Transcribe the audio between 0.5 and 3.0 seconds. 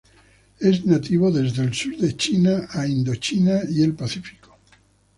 Es nativo del sur de China a